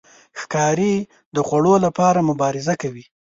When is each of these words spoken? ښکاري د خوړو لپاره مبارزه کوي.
ښکاري 0.41 0.95
د 1.35 1.37
خوړو 1.47 1.75
لپاره 1.85 2.25
مبارزه 2.29 2.73
کوي. 2.81 3.05